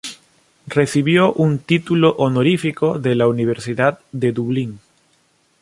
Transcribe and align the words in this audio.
Recibió 0.65 1.31
un 1.31 1.59
título 1.59 2.13
honorífico 2.17 2.97
de 2.97 3.13
la 3.13 3.27
Universidad 3.27 3.99
de 4.11 4.31
Dublín. 4.31 4.79